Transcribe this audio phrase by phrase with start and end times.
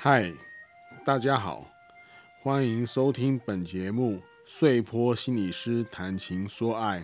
[0.00, 0.32] 嗨，
[1.04, 1.66] 大家好，
[2.40, 7.00] 欢迎收听本节目《碎坡心理师谈情说爱》。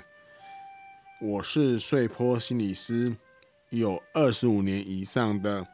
[1.20, 3.16] 我是碎坡心理师，
[3.70, 5.66] 有二十五年以上的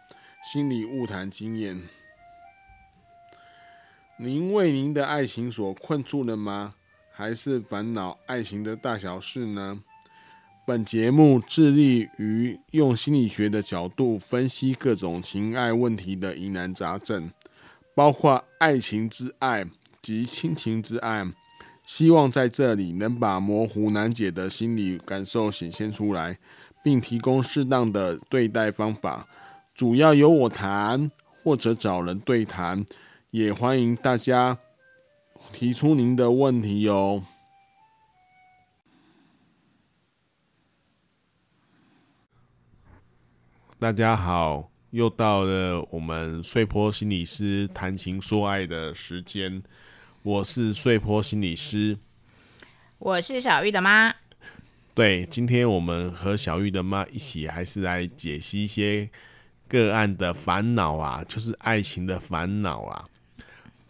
[0.42, 1.78] 心理误谈经验。
[4.16, 6.74] 您为您的爱情所困住了吗？
[7.12, 9.84] 还是烦恼爱情的大小事呢？
[10.70, 17.28] 本节目致力于用心理学的角度分析各种情爱问题的疑难杂症，
[17.92, 19.66] 包括爱情之爱
[20.00, 21.26] 及亲情之爱。
[21.84, 26.38] 希望在这里能把模糊难解的心理感受显现出来，
[26.84, 29.26] 并提供适当的对待方法。
[29.74, 31.10] 主要由我谈，
[31.42, 32.86] 或者找人对谈，
[33.32, 34.56] 也欢迎大家
[35.52, 37.24] 提出您的问题哟。
[43.80, 49.62] 大家好，又到了我们碎坡心理师谈情说爱的时间。
[50.22, 51.96] 我是碎坡心理师，
[52.98, 54.14] 我是小玉的妈。
[54.92, 59.08] 对，今天我们和小玉的妈一起，还是来解析一些
[59.66, 63.08] 个案的烦恼啊，就是爱情的烦恼啊。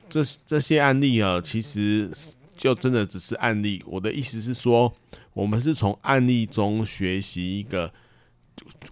[0.08, 2.08] 这这些案例啊，其实
[2.56, 3.82] 就真的只是案例。
[3.88, 4.94] 我的意思是说，
[5.32, 7.92] 我们是从案例中学习一个。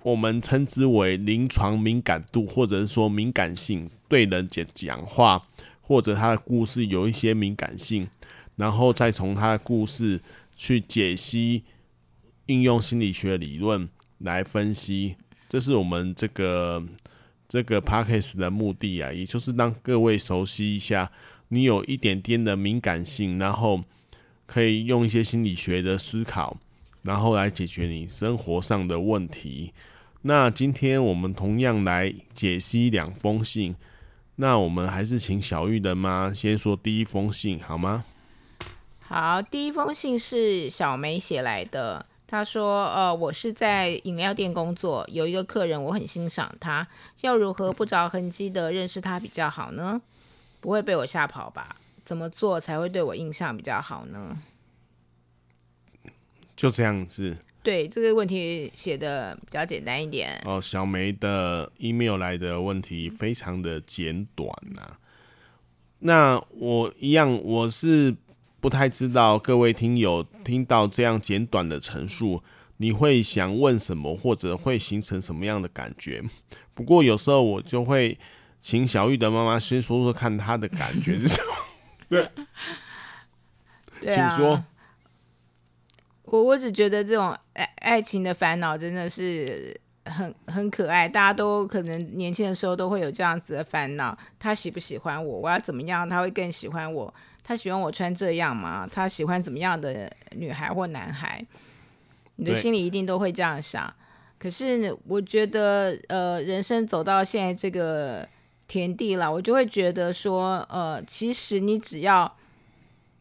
[0.03, 5.43] 我们称之为临床敏感度，或者是说敏感性，对人讲讲话，
[5.81, 8.07] 或者他的故事有一些敏感性，
[8.57, 10.21] 然后再从他的故事
[10.57, 11.65] 去解析，
[12.47, 15.17] 应用心理学理论来分析，
[15.49, 16.83] 这是我们这个
[17.49, 21.11] 这个 podcast 的目的啊，也就是让各位熟悉一下，
[21.49, 23.85] 你有一点点的敏感性，然后
[24.47, 26.57] 可以用一些心理学的思考。
[27.03, 29.73] 然后来解决你生活上的问题。
[30.23, 33.77] 那今天我们同样来解析两封信。
[34.41, 38.05] 那我们还是请小玉的妈先说第一封信好吗？
[39.01, 42.05] 好，第一封信是小梅写来的。
[42.27, 46.87] 她说：“呃，我是在饮料店工作，有一个客人，我很欣赏他，
[47.23, 50.01] 要如何不着痕迹的认识他比较好呢？
[50.61, 51.77] 不会被我吓跑吧？
[52.05, 54.37] 怎么做才会对我印象比较好呢？”
[56.59, 57.37] 就这样子。
[57.63, 60.41] 对，这个问题写的比较简单一点。
[60.45, 64.99] 哦，小梅的 email 来的问题非常的简短呐、啊。
[66.01, 68.17] 那我一样，我是
[68.61, 72.43] 不太知道各位听友听到这样简短的陈述，
[72.79, 76.23] 你会想问什么，或者会形成什么样的感觉？
[76.75, 78.19] 不过有时候我就会
[78.61, 81.55] 请小玉的妈妈先说说看她的感觉是什么。
[82.09, 82.31] 对，
[84.01, 84.65] 对啊、请说。
[86.31, 94.17] 我我只觉得这种爱爱情的烦恼真的是很很可爱，大家都可能年轻的时候都会有这样子的烦恼。
[94.39, 95.41] 他喜不喜欢我？
[95.41, 97.13] 我要怎么样他会更喜欢我？
[97.43, 98.87] 他喜欢我穿这样吗？
[98.91, 101.45] 他喜欢怎么样的女孩或男孩？
[102.37, 103.93] 你的心里一定都会这样想。
[104.39, 108.29] 可是我觉得，呃，人生走到现在这个
[108.67, 112.37] 田地了，我就会觉得说，呃，其实你只要。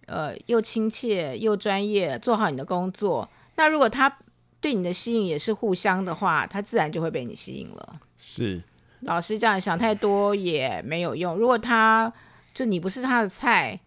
[0.08, 3.30] 呃，又亲切又专业，做好你的工作。
[3.56, 4.18] 那如果他
[4.60, 8.00] 对你的吸引也是互相的话，他自然就会被你吸引了。
[8.18, 8.64] 是，
[9.02, 11.36] 老实讲，想太多也没有用。
[11.36, 12.12] 如果他
[12.54, 13.80] 就你不是他的菜，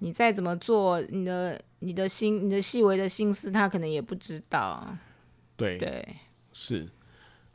[0.00, 4.96] 你再怎么做，你的你的心，你的细微的心思，他可能也不知道。
[5.56, 6.16] 对对，
[6.52, 6.88] 是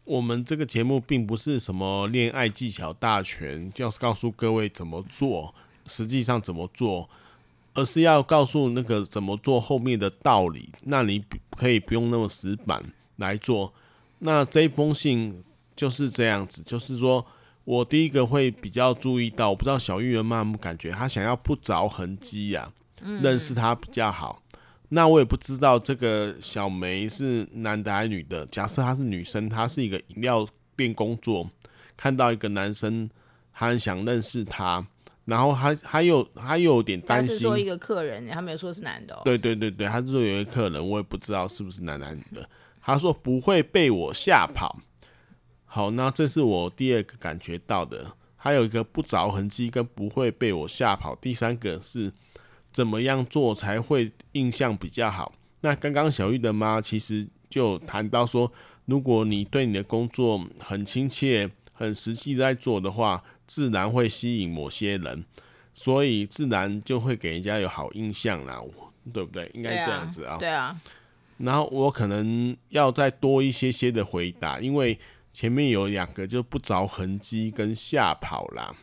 [0.03, 5.53] 我们这个节目并不是什么恋爱技巧大全，就是告诉各位怎么做，
[5.85, 7.09] 实际上怎么做。
[7.73, 12.83] 而是要告诉那个怎么做后面的道理，那你可以不用那么死板
[13.17, 13.73] 来做。
[14.19, 15.43] 那这封信
[15.75, 17.25] 就是这样子，就是说
[17.63, 22.71] 我第一个会比较注意到，我不知道小玉的妈妈感觉她想要不着痕迹呀，
[23.01, 24.41] 认识他比较好。
[24.89, 28.45] 那我也不知道这个小梅是男的还是女的。
[28.47, 30.45] 假设她是女生，她是一个饮料
[30.75, 31.49] 店工作，
[31.95, 33.09] 看到一个男生，
[33.53, 34.85] 她很想认识他。
[35.25, 39.21] 然后还还有还有点担心，说一个客人，他没有说是男的哦。
[39.23, 42.49] 对对对对，他是说有一个客人，我也不知道是不是男男女的。
[42.81, 44.79] 他说不会被我吓跑。
[45.65, 48.05] 好，那这是我第二个感觉到的。
[48.35, 51.15] 还有一个不着痕迹跟不会被我吓跑。
[51.17, 52.11] 第三个是
[52.71, 55.31] 怎么样做才会印象比较好？
[55.61, 58.51] 那刚刚小玉的妈其实就谈到说，
[58.85, 63.23] 如果你对你的工作很亲切、很实际在做的话。
[63.53, 65.25] 自然会吸引某些人，
[65.73, 68.61] 所以自然就会给人家有好印象啦，
[69.11, 69.51] 对不对？
[69.53, 70.37] 应该这样子啊。
[70.37, 70.79] 对啊。
[71.37, 74.97] 然后我可能要再多一些些的回答，因为
[75.33, 78.73] 前面有两个就不着痕迹跟吓跑啦。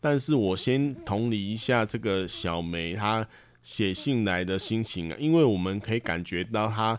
[0.00, 3.26] 但是我先同理一下这个小梅她
[3.60, 6.96] 写信来的心情啊，因为我们可以感觉到她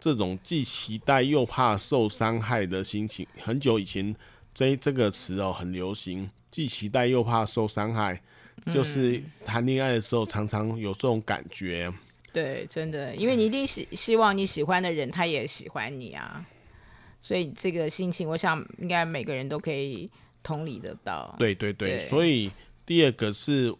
[0.00, 3.24] 这种既期待又怕受伤害的心情。
[3.40, 4.12] 很久以前
[4.56, 8.18] 这这个词哦很流行，既期待又怕受伤害，
[8.72, 11.92] 就是谈恋爱的时候常常有这种感觉。
[12.32, 16.42] 对，真的，因为你一定希希望你喜欢的人他也喜欢你啊，
[17.20, 20.10] 所以这个心情，我想应该每个人都可以
[20.42, 21.36] 同理得到。
[21.38, 22.50] 对对对，对所以
[22.86, 23.70] 第二个是，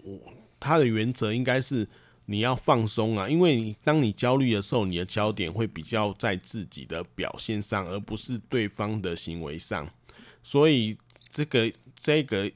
[0.60, 1.88] 他的原则应该是
[2.26, 9.88] 你要放松啊，因为你当你焦虑的时候，你的焦点会比较在自己的表现上，而不是对方的行为上。
[10.46, 10.96] 所以
[11.28, 12.48] 这个这个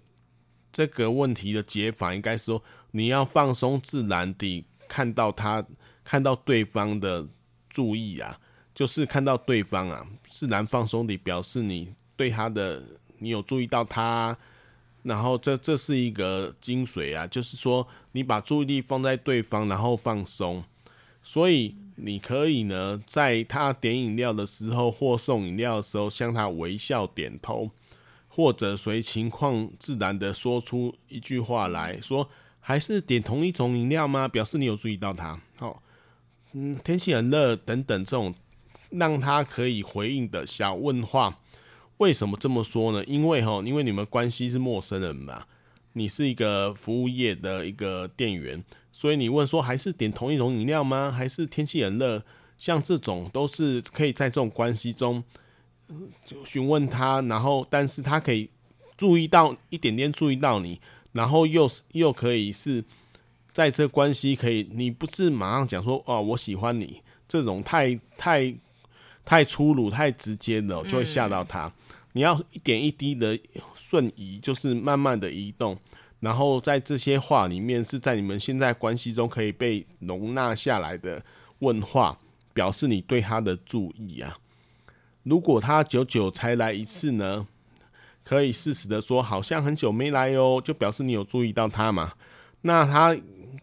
[0.73, 5.67] 这个问题的解法，应该说你要放松，自然地看到他。
[6.03, 7.29] 看到对方的
[7.69, 8.41] 注意啊，
[8.75, 12.83] 就是看到对方啊，自然放松地表示你对他的，
[13.19, 14.37] 你有注意到他，
[15.05, 20.65] 然后这这是一个精髓啊，就是说你把注意力放在对方，然后放松，
[21.23, 27.71] 所以你可以呢，在他点饮料的时候或送饮料的时候，向他微笑点头，
[28.32, 32.31] 或者随情况自然地说出一句话来说，
[32.61, 34.27] 还是点同一种饮料吗？
[34.27, 35.82] 表示你有注意到他，好。
[36.53, 38.35] 嗯，天气很热，等等这种
[38.91, 41.38] 让他可以回应的小问话，
[41.99, 43.05] 为什么这么说呢？
[43.05, 45.44] 因为哈，因为你们关系是陌生人嘛，
[45.93, 51.11] 你是一个服务业的一个店员，所以你问说还是点同一种饮料吗？
[51.11, 52.25] 还是天气很热？
[52.56, 55.23] 像这种都是可以在这种关系中
[56.25, 58.49] 就询问他，然后但是他可以
[58.97, 60.81] 注意到一点点注意到你，
[61.13, 62.85] 然后又又可以是。
[63.53, 68.55] 在这关系可以，你不是马上讲说哦，我喜欢你，这种太太
[69.25, 71.67] 太粗鲁、太直接的，就会吓到他。
[71.67, 71.73] 嗯、
[72.13, 73.37] 你要一点一滴的
[73.75, 75.77] 瞬移，就是慢慢的移动，
[76.21, 81.21] 然后在这些话里面，是在你们现在关系中可以被容纳下来的
[81.59, 82.17] 问话，
[82.55, 84.33] 表示你对他的注意啊。
[85.23, 87.47] 如果他久久才来一次呢，
[88.25, 92.13] 可以适时的说，好像很久没来哦，就表示你有注意到他嘛。
[92.63, 93.17] 那他。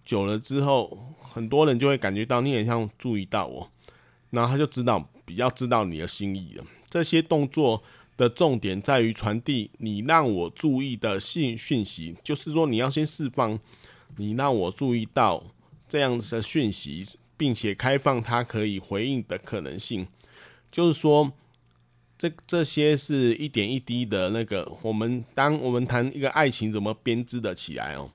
[0.03, 3.69] 久了之后，很多人就会感觉到你很像注意到我，
[4.29, 6.63] 然后他就知道比较知道你的心意了。
[6.89, 7.81] 这些动作
[8.15, 13.59] 的重点在于传递你让我注意的信讯息，就是说你要先释放
[14.15, 15.43] 你让我注意到
[15.89, 17.05] 这样子的讯息，
[17.35, 20.07] 并且开放他可以回应的可能性。
[20.71, 21.31] 就是说，
[22.17, 28.09] 这这些是一点一滴的那个，我们当我们谈一个爱情怎么编织的起来哦。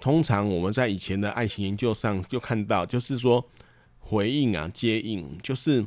[0.00, 3.46] 通常我们在以前的爱情研究上就看到，就是说
[4.00, 5.86] 回应啊、接应，就是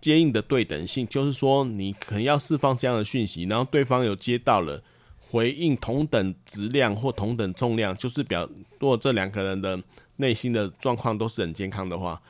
[0.00, 4.82] 接应的对等性，就是说你可能要释放这样的讯息，然后对方有接到了
[5.28, 8.48] 回应同等质量或同等重量，就是表
[8.78, 9.78] 如果这两个人的
[10.16, 12.22] 内心的状况都是很健康的话，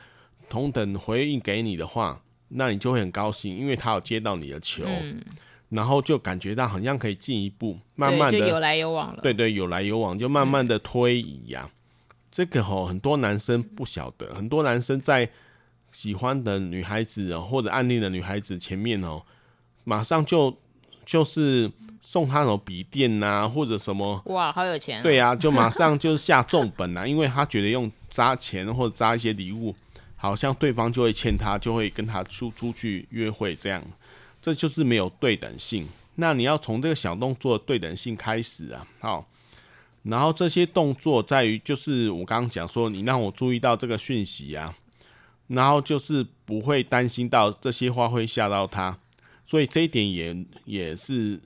[0.48, 4.84] 同等回应给你的话，那你就会很高兴，因为他有接到你的球。
[4.86, 5.22] 嗯
[5.70, 9.20] 然后就感觉到好像可以进一步，慢慢的有来有往了。
[9.22, 11.68] 对对，有来有往，就慢慢的推移呀、啊。
[11.68, 15.28] 嗯、这个吼，很多男生不晓得，很多男生在
[15.92, 19.20] 喜欢的女孩子或者暗恋的女孩子前面哦，
[19.84, 20.56] 马上就
[21.04, 24.22] 就是送她那种笔电呐，或者什么。
[24.24, 25.02] 哇，好有钱、啊。
[25.02, 29.76] 对呀、啊，就马上就下重本呐，因为他觉得用砸钱或者砸一些礼物，
[30.18, 33.82] 好像对方就会欠他，就会跟他出出去约会这样。
[34.42, 35.88] 这就是没有对等性。
[36.16, 39.26] 那你要从这个小动作的对等性开始啊，好。
[40.04, 44.74] 然后这些动作在于，就是我刚刚讲说，你让我注意到这个讯息啊，
[45.48, 48.96] 然后就是不会担心到这些话会吓到他，
[49.44, 51.38] 所以这一点也也是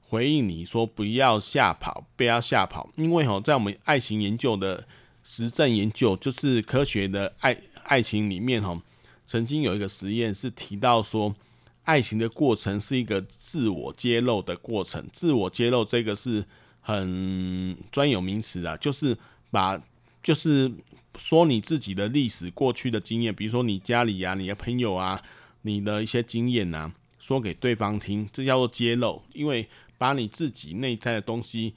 [0.00, 4.84] 回应你说不要吓跑，不要吓跑，因为哦，在我们爱情研究的
[5.22, 7.56] 实证研究，就是科学的爱
[7.90, 8.80] 爱情里面哦，
[9.26, 11.34] 曾经有一个实验是提到说。
[11.82, 15.04] 爱情的过程是一个自我揭露的过程。
[15.12, 16.44] 自我揭露这个是
[16.80, 19.16] 很专有名词啊，就是
[19.50, 19.82] 把
[20.22, 20.70] 就是
[21.16, 25.20] 说你自己的历史过去的经验，比如说你家里啊、你的朋友啊、
[25.62, 29.22] 你的一些经验啊，说给对方听，这叫做揭露。
[29.32, 29.66] 因为
[29.98, 31.74] 把你自己内在的东西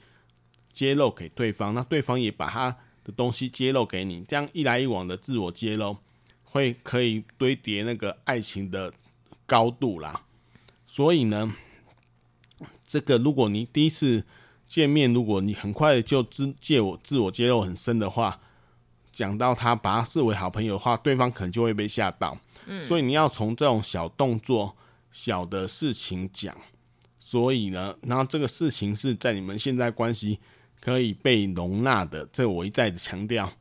[0.72, 2.70] 揭露给对方，那对方也把他
[3.02, 5.96] 的东西揭露给你，这样一来一往的自我揭露，
[6.54, 8.90] 会可以堆叠那个爱情的。
[9.46, 10.22] 高度啦，
[10.86, 11.54] 所以呢，
[12.88, 14.24] 这个如果你第一次
[14.64, 18.40] 见面，如果你很快就自借我自我揭露很深的话，
[19.12, 22.34] 讲到他把他视为好朋友的话，对方可能就会被吓到。
[22.64, 24.74] 嗯，所以你要从这种小动作、
[25.12, 26.56] 小的事情讲，
[27.20, 30.40] 所以呢，然后这个事情是在你们现在关系
[30.80, 33.52] 可以被容纳的，这我一再的强调，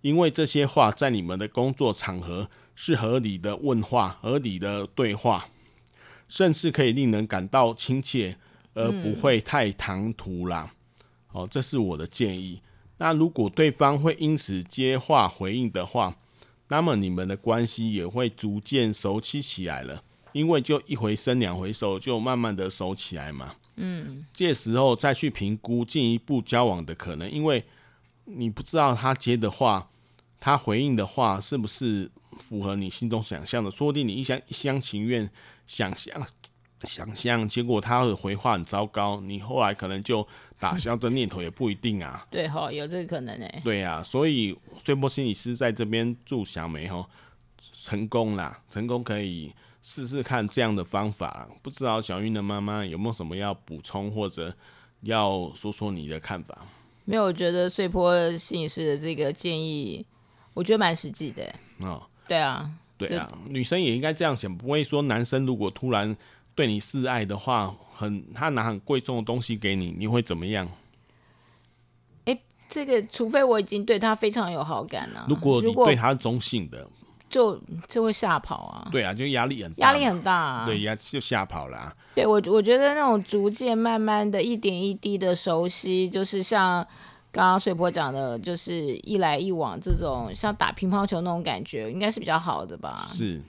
[0.00, 5.48] 因为这些话在你们的工作场合是合理的问话、合理的对话，
[6.28, 8.36] 甚至可以令人感到亲切，
[8.74, 10.72] 而不会太唐突啦。
[11.26, 12.60] 好、嗯哦，这是我的建议。
[12.98, 16.16] 那如果对方会因此接话回应的话，
[16.68, 20.02] 那么你们的关系也会逐渐熟悉起来了，
[20.32, 23.54] 因为就一回生两回熟，就慢慢的熟起来嘛。
[23.76, 27.64] 嗯，这时候再去评估进一步交往的可能，因为
[28.36, 29.88] 你不知道他接的话，
[30.38, 35.30] 他回应的话是不是符合你心中想象的，说不定你一厢一厢情愿
[35.66, 36.26] 想象
[36.84, 40.26] 想象，结果他的回话很糟糕，你后来可能就。
[40.60, 42.26] 打消这念头也不一定啊。
[42.30, 43.62] 对哈，有这个可能诶。
[43.64, 47.02] 对呀、啊，所以穗波心理师在这边祝小梅哈
[47.72, 51.48] 成功啦，成功可以试试看这样的方法。
[51.62, 54.54] 不知道小玉的妈妈有没有什么要补充或者
[55.00, 56.66] 要说说你的看法？
[57.10, 60.06] 没有，我觉得碎坡心理师的这个建议，
[60.54, 61.42] 我觉得蛮实际的。
[61.80, 66.16] 哦，对啊，对啊，女生也应该这样想，不会说男生如果突然。
[66.52, 70.68] 对你示爱的话，很他拿很贵重的东西给你，你会怎么样？
[72.26, 72.38] 哎，
[72.68, 75.26] 这个除非我已经对他非常有好感了、啊。
[75.26, 76.86] 如果你对他中性的，
[77.30, 77.58] 就
[77.88, 78.88] 就会吓跑啊。
[78.92, 80.66] 对啊，就压力很大压力很大、啊。
[80.66, 81.96] 对呀，就吓跑了、啊。
[82.14, 86.86] 对我我觉得那种逐渐慢慢的一点一滴的熟悉，就是像
[87.32, 93.02] 刚刚水波讲的，就是一来一往这种像打乒乓球那种感觉，应该是比较好的吧？
[93.06, 93.40] 是。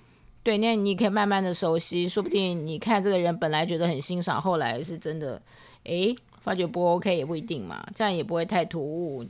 [0.44, 5.42] 对，那你可以慢慢的熟悉，说不定你看这个人本来觉得很欣赏，后来是真的，
[5.84, 9.24] 哎，发觉不 OK 也不一定嘛，这样也不会太突兀。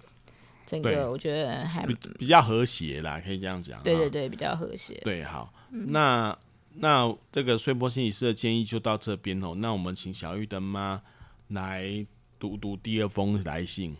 [0.71, 3.77] 整个我觉得还比，比较和谐啦，可以这样讲。
[3.83, 4.93] 对对对，比较和谐。
[5.03, 6.37] 对，好，嗯、那
[6.75, 9.53] 那这个碎波心理师的建议就到这边哦。
[9.57, 11.01] 那我们请小玉的妈
[11.49, 12.05] 来
[12.39, 13.97] 读读第二封来信。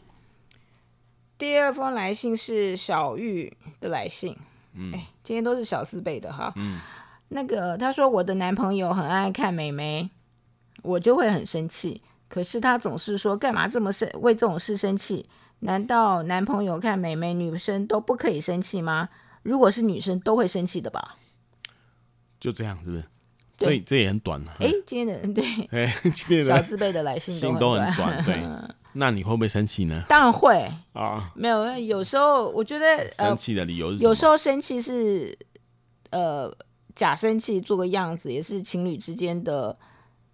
[1.38, 3.52] 第二封来信是小玉
[3.82, 4.34] 的来信。
[4.74, 6.54] 嗯，哎，今天都是小四辈的哈。
[6.56, 6.80] 嗯。
[7.28, 10.10] 那个他说我的男朋友很爱看美眉，
[10.84, 12.02] 我就会很生气。
[12.30, 15.26] 可是他总是说干嘛这么生为这种事生气？
[15.62, 19.10] 难道男朋友看美眉女生都不可以生气吗？
[19.42, 21.16] 如果是女生都会生气的吧？
[22.40, 23.04] 就这样是不是？
[23.58, 24.40] 所以这也很短。
[24.60, 28.24] 哎，今天的对， 哎，今天的小字辈的来信信都很短。
[28.24, 28.44] 对，
[28.94, 30.04] 那你会不会生气呢？
[30.08, 31.32] 当然会啊。
[31.36, 33.92] 没有，有时候我觉得生气的理由？
[33.94, 35.38] 有时候生气是
[36.12, 36.56] 呃。
[36.94, 39.76] 假生气做个样子，也是情侣之间的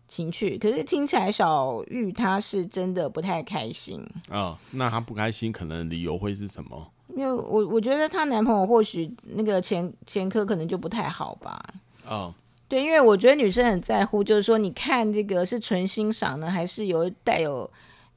[0.07, 0.57] 情趣。
[0.57, 4.05] 可是听起来小玉她是真的不太开心。
[4.29, 6.91] 哦，那她不开心，可能理由会是什么？
[7.15, 11.63] 因为我我觉得她男朋友或许那个前前科可能就不太好吧。
[12.05, 12.33] 哦，
[12.67, 17.69] 对，因为我觉得女生很在乎，就是说你看这个是纯欣赏呢，还是有带有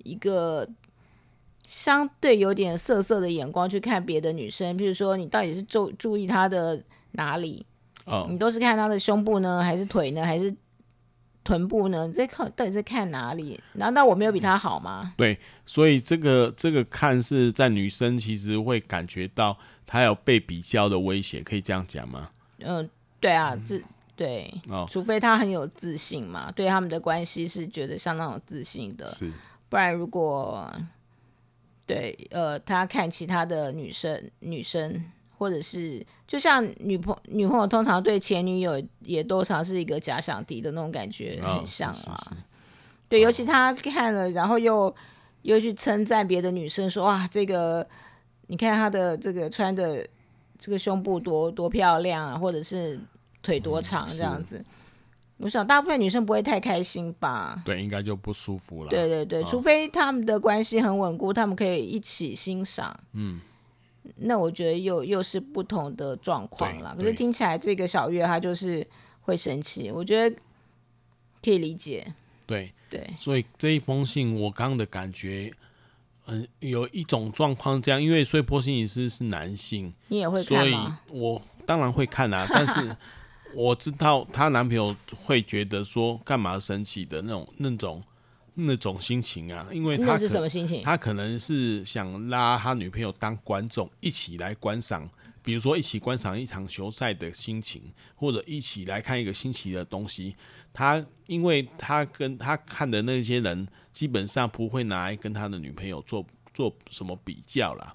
[0.04, 0.68] 一个
[1.66, 4.76] 相对有点色色的眼光去看别的女生？
[4.76, 6.82] 譬如说，你到底是注注意她的
[7.12, 7.64] 哪里
[8.04, 8.28] ？Oh.
[8.28, 10.54] 你都是看她的胸部呢，还是腿呢，还是
[11.42, 12.06] 臀部呢？
[12.06, 13.58] 你在看到底在看哪里？
[13.74, 15.14] 难道我没有比他好吗？
[15.16, 19.56] 对，所以这个这个看是在女生其实会感觉到
[19.86, 22.30] 她有被比较的威胁，可以这样讲吗？
[22.58, 23.82] 嗯，对啊，这
[24.14, 24.88] 对，oh.
[24.88, 29.32] 除非她很有自信嘛，对他们的关系是觉得相当有自信的，是，
[29.68, 30.70] 不然如果
[31.86, 35.02] 对呃，他看其他的女生女生。
[35.40, 42.12] 或者是就像女朋女朋友通常对前女友也多少是一个假想敌的那种感觉，很像啊。
[42.26, 42.36] 哦、
[43.08, 44.94] 对，尤其他看了，然后又
[45.40, 47.88] 又去称赞别的女生说，说哇，这个
[48.48, 50.06] 你看她的这个穿的
[50.58, 53.00] 这个胸部多多漂亮啊，或者是
[53.42, 54.58] 腿多长这样子。
[54.58, 54.64] 嗯、
[55.38, 57.62] 我想大部分女生不会太开心吧？
[57.64, 58.90] 对，应该就不舒服了。
[58.90, 62.94] 对对对，哦、除非他们的关系很稳固，他们可以一起欣赏。
[63.14, 63.40] 嗯。
[64.16, 66.94] 那我觉得又又是不同的状况了。
[66.96, 68.86] 可是听起来这个小月她就是
[69.20, 70.36] 会生气，我觉得
[71.42, 72.12] 可以理解。
[72.46, 75.52] 对对，所以这一封信我刚刚的感觉，
[76.26, 81.00] 嗯，有一种状况这样，因为碎波心理师是男性，你也会看吗？
[81.06, 82.96] 所以我当然会看啊，但是
[83.54, 88.02] 我知道她男朋友会觉得说干嘛生气的那种那种。
[88.54, 90.82] 那种心情啊，因为他是什么心情？
[90.82, 95.08] 他可能是想拉他女朋友当观众，一起来观赏，
[95.42, 100.36] 比如说一起观赏一场球赛的心情，或者一起来看一个新奇的东西。
[100.72, 107.94] 他因为他跟他看的那些人，基本上不会拿来跟他的女朋友做做什么比较啦。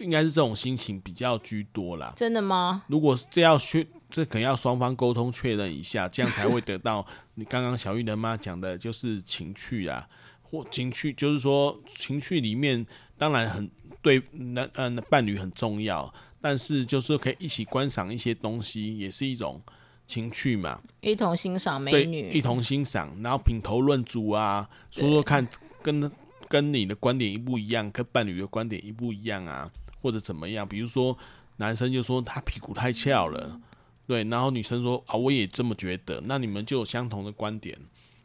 [0.00, 2.12] 应该是这种心情比较居多啦。
[2.16, 2.82] 真的吗？
[2.88, 10.08] 如果这要确，这可能要双方沟通确认一下，这样才会得到你刚刚小玉的妈讲的，就是情趣啊，
[10.42, 12.84] 或情趣，就是说情趣里面
[13.18, 13.70] 当然很
[14.02, 19.60] 对男嗯伴侣很重要，但是就是可以一起观赏一些东西，也是一种
[20.06, 20.80] 情趣嘛。
[21.00, 25.46] 一同欣赏美女，一同欣赏，然后品头论足啊，说说看
[25.82, 26.10] 跟
[26.46, 29.68] 跟你的观点一不一样，跟伴侣的观点一不一样啊，
[30.04, 30.68] 或者怎么样？
[30.68, 31.16] 比如说
[31.56, 33.58] 男生就说他屁股太翘了。
[34.06, 36.20] 对，然后女生说啊，我也这么觉得。
[36.26, 37.74] 那你们就有相同的观点，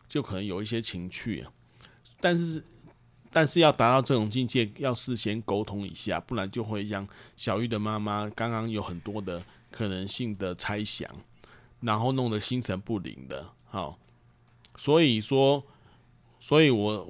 [0.10, 1.46] 就可能有一些情趣。
[2.20, 2.62] 但是，
[3.32, 7.08] 但是要达到这种境界，要事先沟通一下，不然就会让
[7.38, 11.10] 小玉的妈妈刚刚有很多的可能性的猜想，
[11.80, 13.48] 然后弄得心神不宁的。
[13.70, 13.98] 好，
[14.76, 15.64] 所以说，
[16.42, 17.10] 所以我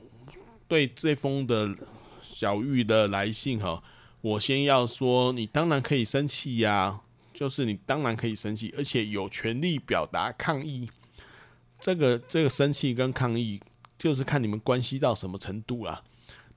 [0.67, 1.75] 对这封的
[2.21, 3.81] 小玉的来信哈，
[4.21, 7.01] 我先要说，你当然可以生气呀。
[7.31, 10.89] 就是你当然可以生气，而且有权利表达抗议。
[11.79, 13.61] 这个这个生气跟抗议，
[13.97, 16.03] 就是看你们关系到什么程度啦。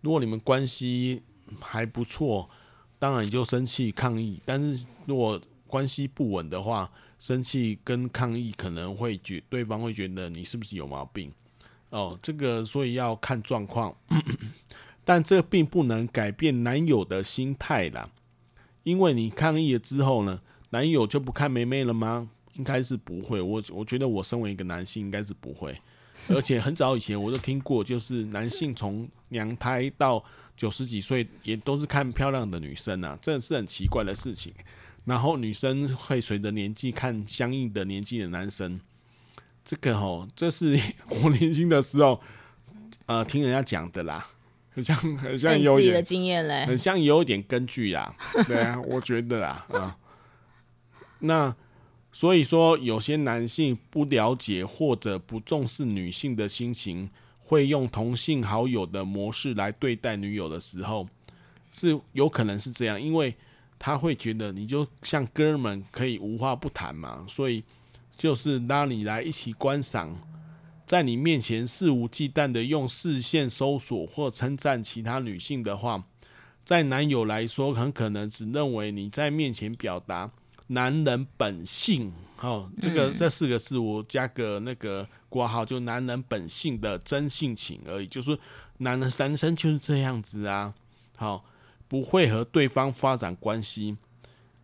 [0.01, 1.23] 如果你们关系
[1.61, 2.51] 还不错，
[2.99, 4.41] 当然你就生气抗议。
[4.45, 6.91] 但是如果关系不稳的话，
[7.21, 11.33] 生气跟抗议可能会觉对方会觉得你是不是有毛病
[11.91, 12.19] 哦。
[12.21, 13.95] 这个所以要看状况，
[15.05, 18.09] 但这并不能改变男友的心态啦。
[18.83, 20.41] 因为你抗议了之后呢，
[20.71, 22.31] 男友就不看妹妹了吗？
[22.55, 23.41] 应该是不会。
[23.41, 25.77] 我我觉得我身为一个男性，应该是不会。
[26.29, 30.23] 而且很早以前我都听过，就是男性从娘胎到
[30.57, 34.53] 九十几岁，也都是看漂亮的女生啊，这是很奇怪的事情。
[35.05, 38.81] 然后女生会随着年纪看相应的年纪的男生。
[39.65, 40.79] 这个哦，这是
[41.09, 42.21] 我年轻的时候，
[43.07, 44.25] 呃，听人家讲的啦，
[44.75, 48.15] 很像很像有自己的经验嘞，很像有一点根据啊。
[48.47, 49.97] 对啊，我觉得啊，啊。
[51.21, 51.55] 那
[52.11, 61.07] 所以说，有些男性不了解或者不重视女性的心情，会用同性好友的模式来对待女友的时候，
[61.71, 63.35] 是有可能是这样，因为
[63.79, 67.63] 他会觉得你就像哥们可以无话不谈嘛，所以
[68.17, 70.15] 就是拉你来一起观赏，
[70.93, 76.05] 在你面前肆无忌惮的用视线搜索或称赞其他女性的话，
[76.67, 80.31] 在男友来说，很可能只认为你在面前表达。
[80.67, 88.07] 男人本性，好，这个这四个字我加个那个括号，就男人本性的真性情而已。
[88.07, 88.39] 就是
[88.77, 90.75] 男人男生就是这样子啊，
[91.17, 91.43] 好，
[91.89, 93.97] 不会和对方发展关系，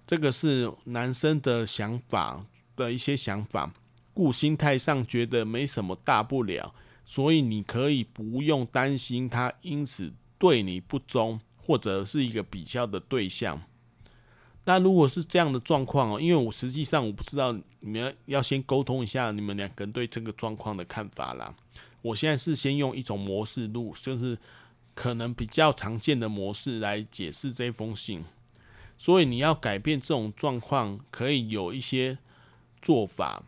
[0.07, 2.45] 这个是男生的想法
[2.77, 3.73] 的一些想法，
[4.19, 13.63] 故心态上觉得没什么大不了，所以你可以不用担心他因此对你不忠，或者是一个比较的对象。
[14.65, 21.55] 那如果是这样的状况哦，因为我实际上我不知道，你们要先沟通一下你们两个人对这个状况的看法啦。
[22.03, 24.37] 我现在是先用一种模式录，就是
[24.97, 28.25] 可能比较常见的模式来解释这封信。
[28.99, 32.19] 所以你要改变这种状况，可以有一些
[32.83, 33.45] 做法，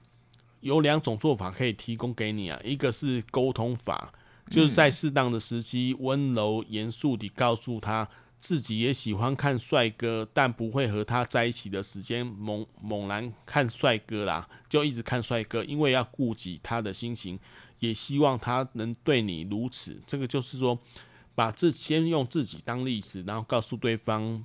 [0.61, 2.61] 有两种做法可以提供给你啊。
[2.65, 4.13] 一个是沟通法，
[4.49, 8.09] 就是在适当的时机，温柔严肃地告诉他。
[8.43, 17.39] 自己也喜欢看帅哥，但不会和他在一起的时间猛猛然看帅哥啦，就一直看帅哥，因为要顾及他的心情，
[17.81, 20.01] 也希望他能对你如此。
[20.07, 20.79] 这个就是说，
[21.35, 24.43] 把自先用自己当例子，然后告诉对方，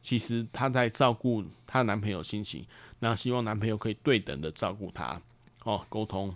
[0.00, 2.64] 其实他在照顾他男朋友心情，
[3.04, 5.20] 那希望男朋友可以对等的照顾他。
[5.64, 6.34] 哦，沟通。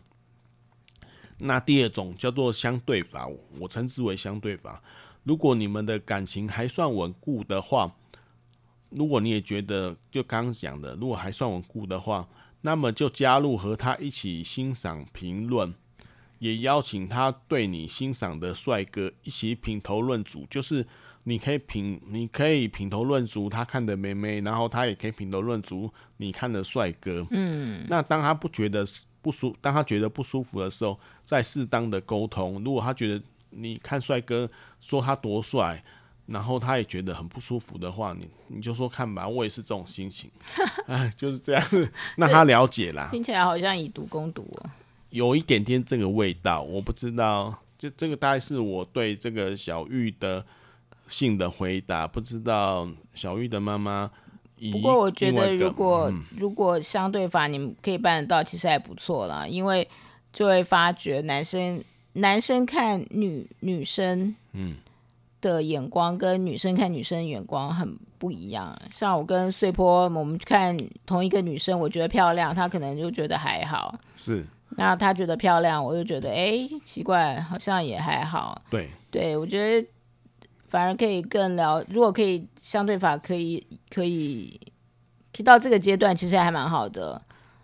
[1.38, 3.26] 那第二种叫做相对法，
[3.58, 4.82] 我称之为相对法。
[5.24, 7.90] 如果你们的感情还算稳固的话，
[8.90, 12.28] 如果你也觉得就刚刚讲的，如果还算稳固的话，
[12.60, 15.74] 那么就加入和他一起欣赏评论，
[16.38, 20.46] 也邀请他对你欣赏的帅哥一起品头论足。
[20.50, 20.86] 就是
[21.28, 27.26] 你可以品，你可以品头论足他看的妹妹，然后他也可以品头论足你看的帅哥。
[27.30, 28.82] 嗯，那当他不觉得
[29.20, 32.64] 不舒，当他觉得不舒服的时候，再适当的沟通。
[32.64, 35.84] 如果他觉得你看帅哥说他多帅，
[36.24, 40.30] 然后他也觉得很不舒服的话，你你就说看吧，我也是这种心情，
[40.88, 41.62] 哎，就是这样，
[42.16, 43.06] 让他了解啦。
[43.10, 44.70] 听起来好像以毒攻毒哦，
[45.10, 50.44] 有一点点这个味道，我不知道，就这个大概是我对这个小玉的
[51.08, 54.08] 信的回答，不知道小玉的妈妈。
[54.70, 59.88] 不过我觉得，如果、嗯、如果相对法你们可以办得到，其实还不错啦，因为
[60.32, 61.82] 就会发觉男生。
[62.14, 64.74] 男生看女女生，嗯，
[65.40, 68.76] 的眼光跟女生看女生的眼光很不一样。
[68.90, 73.96] 像我跟碎波，我们看同一个女生，我觉得漂亮，她可能就觉得还好。
[74.16, 74.44] 是。
[74.70, 78.60] 那她觉得漂亮，我就觉得哎、欸，奇怪，好像也还好。
[78.68, 78.88] 对。
[79.12, 79.88] 对，我觉得
[80.68, 81.84] 反而可以更了。
[81.88, 84.60] 如果可以相对法，可以可以，
[85.32, 87.20] 可以到这个阶段，其实还蛮好的。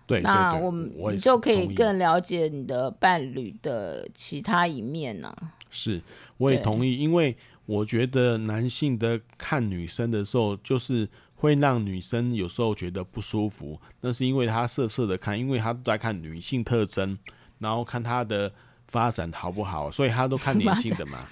[0.07, 5.55] 对，那我们你就可以更了解你的伴侣的其他一面呢、啊。
[5.71, 6.03] 是，
[6.37, 7.37] 我也同意，因为
[7.67, 13.81] 我觉得男性的看女生的时候，就是会让女生有时候觉得不舒服。
[14.03, 17.19] 那是因为他色色的看，因为他都在看女性特征，
[17.59, 18.53] 然后看他的
[18.87, 21.27] 发展好不好，所以他都看 女性的嘛。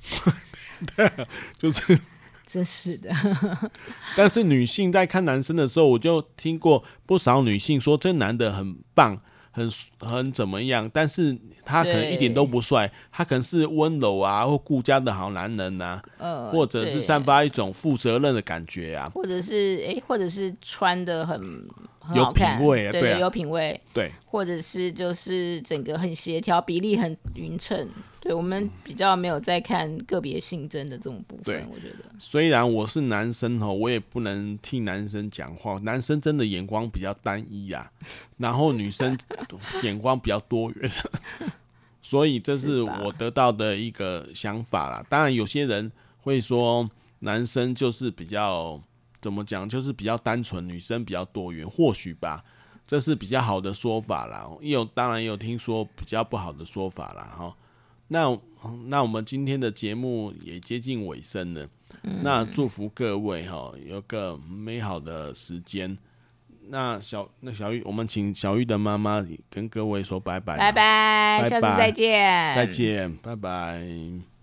[0.96, 1.10] 对，
[1.56, 1.98] 就是。
[2.48, 3.10] 真是的，
[4.16, 21.68] 但是女性在看男生的时候，我就听过不少女性说这男的很棒，很很怎么样，但是他可能一点都不帅，他可能是温柔啊或顾家的好男人呐、啊呃，或者是散发一种负责任的感觉啊，或者是哎、欸，或者是穿的很。
[22.14, 27.90] 有品味啊，对，对啊，有品味，对，或者是就是整个很协调，比例很匀称，
[28.26, 32.04] 对，我们比较没有在看个别性征的这种部分，我觉得。
[32.18, 37.90] 虽然我是男生哈，我也不能替男生讲话，男生真的眼光比较单一啊，
[38.36, 39.16] 然后女生
[39.84, 40.90] 眼光比较多元，
[42.02, 45.06] 所以这是我得到的一个想法啦。
[45.08, 48.80] 当然，有些人会说男生就是比较。
[49.18, 49.68] 怎么讲？
[49.68, 52.44] 就是比较单纯，女生比较多元，或许吧，
[52.86, 54.46] 这是比较好的说法啦。
[54.60, 57.24] 也有当然也有听说比较不好的说法啦。
[57.36, 57.56] 哈。
[58.08, 58.38] 那
[58.86, 61.68] 那我们今天的节目也接近尾声了，
[62.02, 65.96] 嗯、那祝福各位哈有个美好的时间。
[66.68, 74.35] 那小那小玉，我们请小玉的妈妈跟各位说拜拜，拜拜，拜拜，下次再见，再见，拜拜。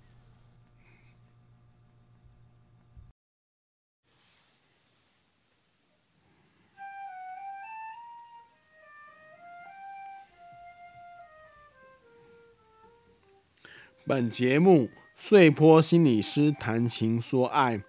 [14.06, 17.82] 本节目碎坡心理师谈情说爱，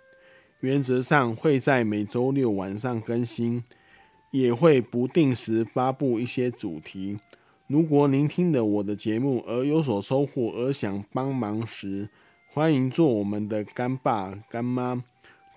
[0.61, 3.65] 原则上会在每周六晚上更新，
[4.31, 7.19] 也会不定时发布一些主题。
[7.67, 12.09] 如果您听了我的节目而有所收获，而想帮忙时，
[12.47, 15.03] 欢迎做我们的干爸干妈，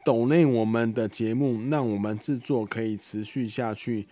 [0.03, 4.07] 抖内我们的节目，让我们制作可以持续下去。